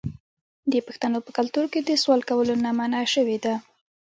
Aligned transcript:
د 0.71 0.73
پښتنو 0.87 1.17
په 1.25 1.31
کلتور 1.37 1.65
کې 1.73 1.79
د 1.81 1.91
سوال 2.01 2.21
کولو 2.29 2.53
نه 2.63 2.71
منع 2.79 3.01
شوې 3.13 3.37
ده. 3.45 3.53